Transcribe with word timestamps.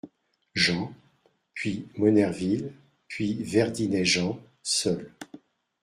Jean; 0.55 0.95
puis 1.53 1.85
Monnerville; 1.95 2.73
puis 3.07 3.35
Verdinet 3.43 4.03
Jean, 4.03 4.41
seul. 4.63 5.13